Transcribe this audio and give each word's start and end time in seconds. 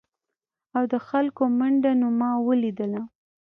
او 0.77 0.83
د 0.93 0.95
خلکو 1.07 1.43
منډه 1.57 1.91
نو 2.01 2.07
ما 2.19 2.29
ولیدله؟ 2.47 3.01